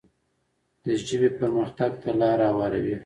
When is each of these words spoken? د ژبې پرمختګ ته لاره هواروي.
د 0.83 0.85
ژبې 1.07 1.29
پرمختګ 1.39 1.91
ته 2.01 2.09
لاره 2.19 2.45
هواروي. 2.53 2.95